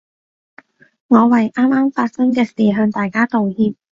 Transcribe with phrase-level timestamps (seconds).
[1.09, 3.75] 我為啱啱發生嘅事向大家道歉